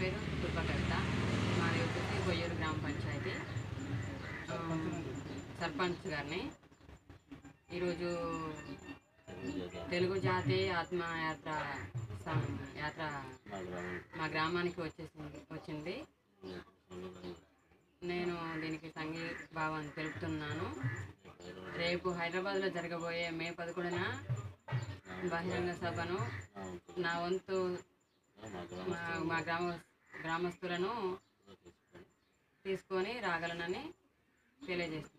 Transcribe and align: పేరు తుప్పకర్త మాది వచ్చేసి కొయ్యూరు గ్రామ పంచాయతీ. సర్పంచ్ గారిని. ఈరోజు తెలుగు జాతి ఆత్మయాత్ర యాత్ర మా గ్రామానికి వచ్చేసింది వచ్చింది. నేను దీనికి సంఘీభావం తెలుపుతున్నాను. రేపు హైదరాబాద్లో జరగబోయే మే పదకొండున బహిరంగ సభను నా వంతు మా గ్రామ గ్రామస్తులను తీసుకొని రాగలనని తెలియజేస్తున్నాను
పేరు 0.00 0.18
తుప్పకర్త 0.42 0.92
మాది 1.58 1.78
వచ్చేసి 1.82 2.16
కొయ్యూరు 2.26 2.54
గ్రామ 2.54 2.76
పంచాయతీ. 2.84 3.34
సర్పంచ్ 5.60 6.06
గారిని. 6.12 6.40
ఈరోజు 7.76 8.10
తెలుగు 9.90 10.16
జాతి 10.18 10.58
ఆత్మయాత్ర 10.70 11.52
యాత్ర 12.82 13.06
మా 14.18 14.26
గ్రామానికి 14.34 14.80
వచ్చేసింది 14.80 15.40
వచ్చింది. 15.52 15.96
నేను 18.02 18.36
దీనికి 18.60 18.88
సంఘీభావం 18.90 19.84
తెలుపుతున్నాను. 19.96 20.66
రేపు 21.82 22.08
హైదరాబాద్లో 22.18 22.68
జరగబోయే 22.68 23.26
మే 23.30 23.48
పదకొండున 23.50 24.00
బహిరంగ 25.32 25.72
సభను 25.82 26.18
నా 27.00 27.12
వంతు 27.18 27.58
మా 29.24 29.38
గ్రామ 29.40 29.66
గ్రామస్తులను 30.12 30.92
తీసుకొని 32.64 33.12
రాగలనని 33.20 33.82
తెలియజేస్తున్నాను 34.60 35.15